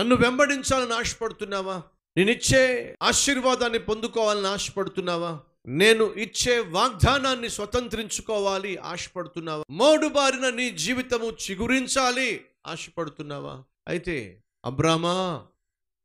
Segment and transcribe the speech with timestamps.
[0.00, 1.82] నన్ను వెంబడించాలని ఆశపడుతున్నావా?
[2.16, 5.40] నేను ఇచ్చే ఆశీర్వాదాన్ని పొందుకోవాలని ఆశపడుతున్నావా?
[5.66, 9.64] నేను ఇచ్చే వాగ్దానాన్ని స్వతంత్రించుకోవాలి ఆశపడుతున్నావా?
[9.70, 13.62] మోడుబారిన నీ జీవితము చిగురించాలి ఆశపడుతున్నావా?
[13.88, 15.46] అయితే అబ్రామా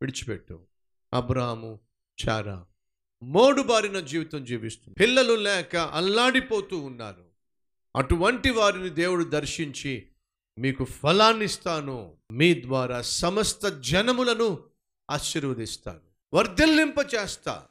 [0.01, 0.59] విడిచిపెట్టు.
[1.13, 1.79] అబ్రాము
[2.27, 2.65] చారా.
[3.23, 4.95] మోడుబారిన జీవితం జీవిస్తుంది.
[4.99, 7.25] పిల్లలు లేక అల్లాడిపోతూ ఉన్నారు.
[7.95, 10.07] అటువంటి వారిని దేవుడు దర్శించి
[10.57, 14.59] మీకు ఫలాన్ని ఇస్తాను మీ ద్వారా సమస్త జనములను
[15.09, 15.99] ఆశీర్వదిస్తాను.
[16.33, 17.65] వర్ధిల్లింప చేస్తా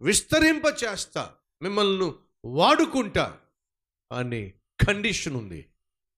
[0.00, 1.30] విస్తరింప చేస్తా
[1.62, 2.12] మిమ్మల్ని
[2.44, 3.36] వాడుకుంటా
[4.12, 4.52] అని
[4.86, 5.66] కండిషన్ ఉంది.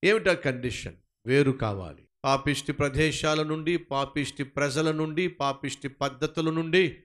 [0.04, 0.94] ఏమిటా కండిషన్?
[1.26, 2.08] వేరు కావాలి.
[2.24, 6.96] పాపిష్టి ప్రదేశాల నుండి పాపిష్టి ప్రజల నుండి పాపిష్టి పద్ధతుల నుండి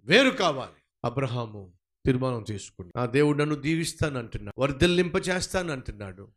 [0.00, 0.82] వేరు కావాలి.
[1.04, 1.72] అబ్రహాము
[2.06, 4.60] తీర్మానం తీసుకుని ఆ దేవుడు నన్ను దీవిస్తానంటున్నాడు.
[4.60, 6.28] వర్ధిల్లింప చేస్తానంటున్నాడు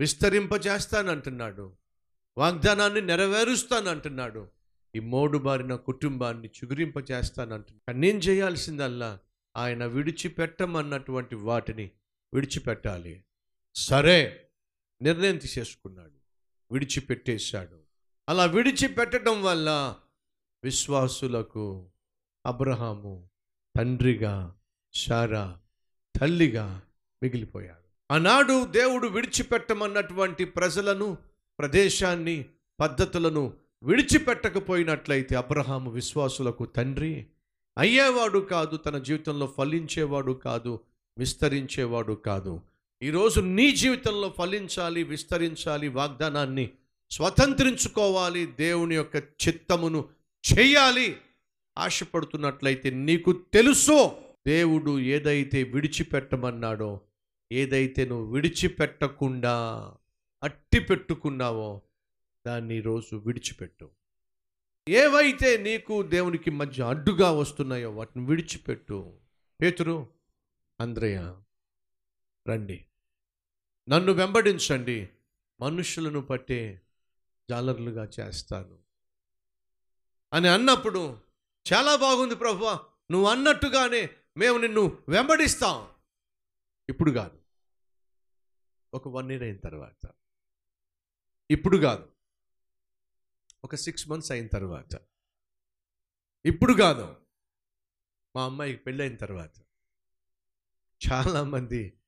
[0.00, 1.76] విస్తరింపజేస్తానంటున్నాడు.
[2.38, 4.48] వాగ్దానాన్ని నెరవేరుస్తానంటున్నాడు.
[4.96, 7.80] ఈ మోడు బారిన కుటుంబాన్ని చిగురింపజేస్తానంటున్నాడు.
[7.88, 9.18] కానీ నేను చేయాల్సిందల్లా
[9.56, 11.90] ఆయన విడిచిపెట్టమన్నటువంటి వాటిని
[12.34, 13.24] విడిచిపెట్టాలి.
[13.74, 14.48] సరే
[15.02, 16.18] నిర్ణయం తీసేసుకున్నాడు.
[16.72, 17.78] విడిచిపెట్టేశాడు.
[18.28, 19.96] అలా విడిచిపెట్టడం వల్ల
[20.64, 21.90] విశ్వాసులకు
[22.46, 23.30] అబ్రహాము
[23.76, 24.54] తండ్రిగా
[24.94, 25.58] శారా
[26.20, 26.82] తల్లిగా
[27.22, 27.79] మిగిలిపోయాడు.
[28.10, 31.16] ఆనాడు దేవుడు విడిచిపెట్టమన్నటువంటి ప్రజలను
[31.58, 32.44] ప్రదేశాన్ని
[32.80, 37.26] పద్ధతులను విడిచిపెట్టకపోయినట్లయితే అబ్రహాము విశ్వాసులకు తండ్రి
[37.78, 40.80] అయ్యేవాడు కాదు తన జీవితంలో ఫలించేవాడు కాదు
[41.18, 42.60] విస్తరించేవాడు కాదు.
[43.02, 46.70] ఈరోజు నీ జీవితంలో ఫలించాలి విస్తరించాలి వాగ్దానాన్ని
[47.10, 50.08] స్వతంత్రించుకోవాలి దేవుని యొక్క చిత్తమును
[50.52, 51.16] చేయాలి
[51.78, 57.00] ఆశపడుతున్నట్లయితే నీకు తెలుసో దేవుడు ఏదైతే విడిచిపెట్టమన్నాడో
[57.52, 59.84] ఏదైతే నువ్వు విడిచిపెట్టకుండా
[60.42, 61.82] అట్టి పెట్టుకున్నావో
[62.46, 63.90] దాన్ని ఈరోజు విడిచిపెట్టు.
[64.88, 69.18] ఏవైతే నీకు దేవునికి మధ్య అడ్డుగా వస్తున్నాయో వాటిని విడిచిపెట్టు.
[69.62, 70.08] పేతురు
[70.80, 71.36] అంద్రయ్య
[72.48, 72.84] రండి.
[73.88, 75.08] నన్ను వెంబడించండి.
[75.60, 76.82] మనుషులను పట్టే
[77.50, 78.78] జాలర్లుగా చేస్తాను.
[80.32, 81.18] అని అన్నప్పుడు
[81.72, 82.64] చాలా బాగుంది ప్రభు
[83.10, 85.88] నువ్వు అన్నట్టుగానే మేము నిన్ను వెంబడిస్తాం.
[86.88, 87.39] ఇప్పుడు కాదు.
[88.94, 90.10] ఒక వన్ ఇయర్ అయిన తర్వాత.
[91.50, 92.12] ఇప్పుడు కాదు.
[93.64, 94.98] ఒక సిక్స్ మంత్స్ అయిన తర్వాత.
[96.46, 97.16] ఇప్పుడు కాదు.
[98.36, 99.58] మా అమ్మాయికి పెళ్ళైన తర్వాత.
[101.12, 101.98] చాలామంది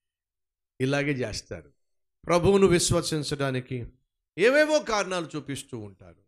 [0.81, 1.72] ఇలాగే చేస్తారు.
[2.26, 3.92] ప్రభువును విశ్వసించడానికి
[4.38, 6.22] ఏవేవో కారణాలు చూపిస్తూ ఉంటారు.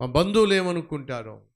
[0.00, 1.46] మా బంధువులు ఏమనుకుంటారో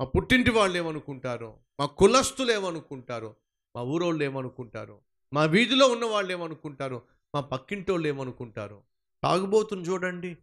[0.00, 3.36] మా పుట్టింటి వాళ్ళు ఏమనుకుంటారో మా కులస్తులు ఏమనుకుంటారో
[3.76, 5.00] మా ఊరోళ్ళు ఏమనుకుంటారో
[5.32, 7.02] మా వీధిలో ఉన్న వాళ్ళు ఏమనుకుంటారు
[7.34, 8.82] మా పక్కింటి వాళ్ళు ఏమనుకుంటారు
[9.22, 10.36] తాగుబోతుని చూడండి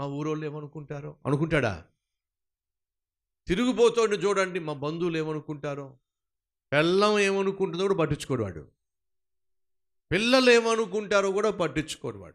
[0.00, 1.84] మా ఊరోళ్ళు ఏమనుకుంటారో అనుకుంటాడా?
[3.46, 5.98] తిరుగుబోతోని చూడండి మా బంధువులు ఏమనుకుంటారో
[6.72, 8.68] పెళ్ళం ఏమనుకుంటుందో కూడా పట్టించుకోడు వాడు.
[10.12, 12.34] పిల్లలు ఏమనుకుంటారో కూడా పట్టించుకోడు వాడు.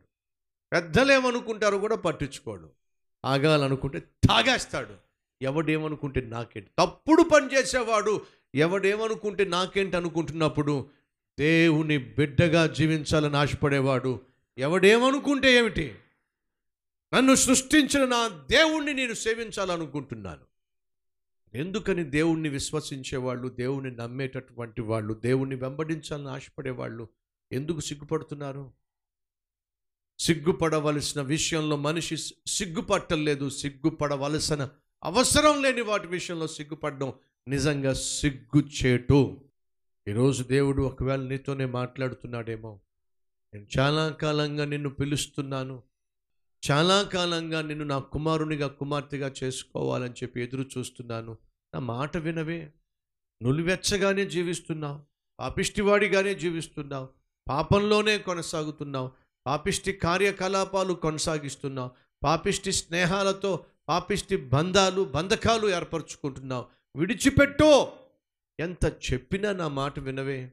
[0.72, 2.72] పెద్దలు ఏమనుకుంటారో కూడా పట్టించుకోడు.
[3.26, 4.96] ఆగాలనుకుంటే తాగేస్తాడు.
[5.42, 6.72] ఎవడేమనుకుంటే నాకేంటి?
[6.80, 8.26] తప్పుడు పని చేసేవాడు.
[8.56, 10.90] ఎవడేమనుకుంటే నాకేంటి అనుకుంటున్నప్పుడు
[11.40, 14.22] దేవుని బిడ్డగా జీవించాలని ఆశపడేవాడు.
[14.58, 15.96] ఎవడేమనుకుంటే ఏమిటి?
[17.14, 20.42] నన్ను సృష్టించిన నా దేవుణ్ణి నేను సేవించాలనుకుంటున్నాను.
[21.58, 27.08] ఎందుకని దేవుణ్ణి విశ్వసించేవాళ్ళు దేవుణ్ణి నమ్మేటటువంటి వాళ్ళు దేవుణ్ణి వెంబడించాలని ఆశపడేవాళ్ళు
[27.52, 28.74] ఎందుకు సిగ్గుపడుతున్నారు?
[30.20, 32.18] సిగ్గుపడవలసిన విషయంలో మనిషి
[32.48, 34.70] సిగ్గుపట్టలేదు సిగ్గుపడవలసిన
[35.04, 37.14] అవసరం లేని వాటి విషయంలో సిగ్గుపడడం
[37.48, 39.42] నిజంగా సిగ్గుచేటు.
[40.08, 42.80] ఈరోజు దేవుడు ఒకవేళ నీతోనే మాట్లాడుతున్నాడేమో
[43.54, 45.84] నేను చాలా కాలంగా నిన్ను పిలుస్తున్నాను
[46.72, 51.38] చాలా కాలంగా నిన్ను నా కుమారునిగా కుమార్తెగా చేసుకోవాలని చెప్పి ఎదురు చూస్తున్నాను.
[51.74, 52.74] నా మాట వినవే.
[53.42, 55.02] నులివెచ్చగానే జీవిస్తున్నావు.
[55.40, 57.10] పాపిష్టివాడిగానే జీవిస్తున్నావు.
[57.50, 59.12] పాపంలోనే కొనసాగుతున్నావు.
[59.48, 61.92] పాపిష్టి కార్యకలాపాలు కొనసాగిస్తున్నావు.
[62.24, 66.66] పాపిష్టి స్నేహాలతో పాపిష్టి బంధాలు బంధకాలు ఏర్పరచుకుంటున్నావు.
[66.96, 67.94] విడిచిపెట్టో!
[68.60, 70.52] ఎంత చెప్పినా నా మాట వినవే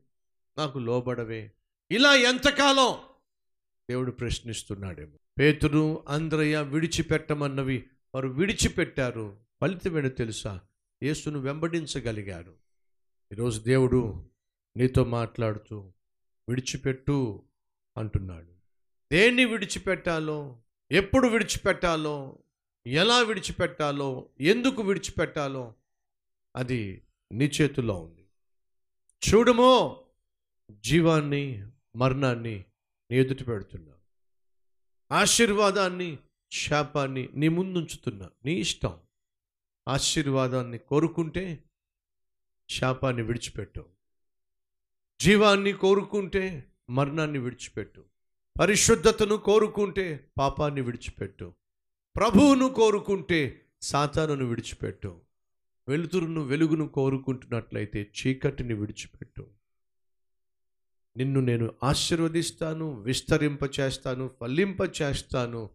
[0.58, 1.52] నాకు లోబడవే.
[1.91, 2.94] ఇలా ఎంతకాలం?
[3.91, 5.17] దేవుడు ప్రశ్నిస్తున్నాడేమో.
[5.38, 9.37] పేతురు అంద్రయ్య విడిచిపెట్టమన్నవి వారు విడిచిపెట్టారు.
[9.61, 10.61] ఫలితమేడు తెలుసా?
[11.02, 12.55] యేసును వెంబడించగలిగారు.
[13.32, 14.25] ఈరోజు దేవుడు
[14.76, 15.93] నీతో మాట్లాడుతూ
[16.49, 17.43] విడిచిపెట్టు
[17.96, 18.53] అంటున్నాడు.
[19.12, 20.58] దేన్ని విడిచిపెట్టాలో?
[20.91, 22.38] ఎప్పుడు విడిచిపెట్టాలో?
[22.87, 24.29] ఎలా విడిచిపెట్టాలో?
[24.41, 25.75] ఎందుకు విడిచిపెట్టాలో?
[26.56, 28.29] అది నీ చేతుల్లో ఉంది.
[29.29, 30.05] చూడమో
[30.71, 31.67] జీవాన్ని
[31.97, 32.65] మరణాన్ని
[33.11, 33.93] నీ ఎదుటి పెడుతున్నా.
[35.12, 36.19] ఆశీర్వాదాన్ని
[36.53, 38.31] శాపాన్ని నీ ముందుంచుతున్నా.
[38.44, 38.99] నీ ఇష్టం.
[39.88, 41.65] ఆశీర్వాదాన్ని కోరుకుంటే
[42.69, 43.87] శాపాన్ని విడిచిపెట్టు.
[45.21, 48.05] జీవాన్ని కోరుకుంటే మరణాన్ని విడిచిపెట్టు.
[48.61, 51.55] పరిశుద్ధతను కోరుకుంటే పాపాన్ని విడిచిపెట్టు.
[52.17, 55.21] ప్రభువును కోరుకుంటే సాతానును విడిచిపెట్టు.
[55.90, 59.46] వెలుతురును వెలుగును కోరుకుంటున్నట్లయితే చీకటిని విడిచిపెట్టు.
[61.16, 65.70] నిన్ను నేను ఆశీర్వదిస్తాను విస్తరింప చేస్తాను ఫలింప చేస్తాను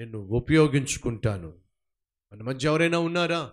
[0.00, 1.54] నిన్ను ఉపయోగించుకుంటాను.
[2.32, 3.52] మన మధ్య ఎవరైనా ఉన్నారా?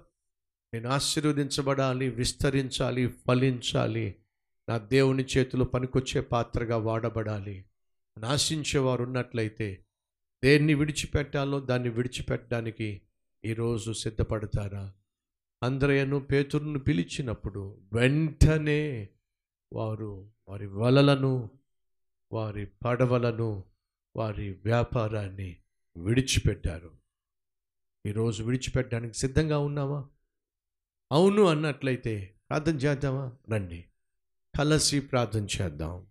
[0.73, 4.15] నేను ఆశీర్వదించబడాలి విస్తరించాలి ఫలించాలి.
[4.69, 7.65] నా దేవుని చేతిలో పనికొచ్చే పాత్రగా వాడబడాలి.
[8.17, 9.85] అని ఆశించేవారు ఉన్నట్లయితే
[10.43, 13.01] దేన్ని విడిచిపెట్టాలో దాన్ని విడిచిపెట్టడానికి
[13.45, 14.93] ఈరోజు సిద్ధపడతారా?
[15.63, 19.09] అంద్రయను పేతురును పిలిచినప్పుడు వెంటనే
[19.73, 21.49] వారు వారి వలలను
[22.31, 23.63] వారి పడవలను
[24.15, 25.57] వారి వ్యాపారాన్ని
[25.97, 26.91] విడిచిపెట్టారు.
[28.05, 30.05] ఈరోజు విడిచిపెట్టడానికి సిద్ధంగా ఉన్నావా?
[31.11, 33.31] అవును అన్నట్లయితే ప్రార్థన చేద్దామా?
[33.51, 33.85] రండి.
[34.57, 36.07] కలసి ప్రార్థన చేద్దాం.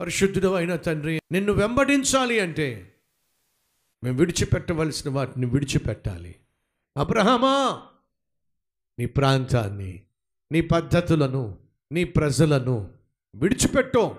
[0.00, 2.94] పరిశుద్ధుడు అయిన తండ్రి నిన్ను వెంబడించాలి అంటే
[4.04, 6.34] మేము విడిచిపెట్టవలసిన వాటిని విడిచిపెట్టాలి.
[6.96, 7.82] అబ్రహమా
[8.98, 10.02] నీ ప్రాంతాన్ని
[10.52, 11.58] నీ పద్ధతులను
[11.92, 12.90] నీ ప్రజలను
[13.34, 14.16] విడిచిపెట్టో.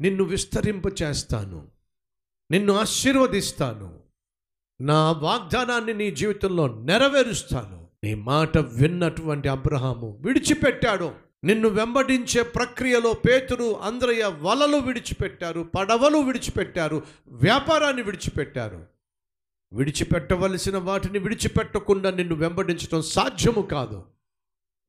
[0.00, 1.68] నిన్ను విస్తరింప చేస్తాను
[2.50, 4.00] నిన్ను ఆశీర్వదిస్తాను
[4.80, 7.88] నా వాగ్దానాన్ని నీ జీవితంలో నెరవేరుస్తాను.
[8.04, 11.14] నీ మాట విన్నటువంటి అబ్రహాము విడిచిపెట్టాడు.
[11.44, 18.86] నిన్ను వెంబడించే ప్రక్రియలో పేతురు అంద్రయ్య వలలు విడిచిపెట్టారు పడవలు విడిచిపెట్టారు వ్యాపారాన్ని విడిచిపెట్టారు.
[19.72, 24.04] విడిచిపెట్టవలసిన వాటిని విడిచిపెట్టకుండా నిన్ను వెంబడించడం సాధ్యము కాదు.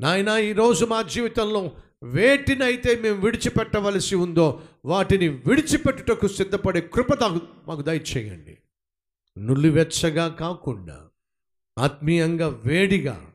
[0.02, 1.72] నాయన ఈరోజు మా జీవితంలో
[2.04, 7.24] వేటినైతే మేము విడిచిపెట్టవలసి ఉందో వాటిని విడిచిపెట్టుటకు సిద్ధపడే కృప
[7.68, 8.58] మాకు దయచేయండి.
[9.38, 11.08] నులివెచ్చగా కాకుండా
[11.80, 13.32] ఆత్మీయంగా వేడిగా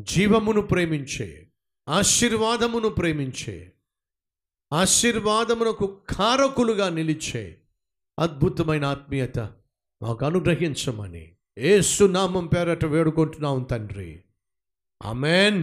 [0.00, 1.46] జీవమును ప్రేమించే
[1.90, 3.72] ఆశీర్వాదమును ప్రేమించే
[4.72, 7.58] ఆశీర్వాదమునకు కారకులుగా నిలిచే
[8.18, 9.38] అద్భుతమైన ఆత్మీయత
[10.02, 14.24] మాకు అనుగ్రహించమని ఏసునామం పేరట వేడుకుంటున్నాం తండ్రి.
[15.02, 15.58] అమెన్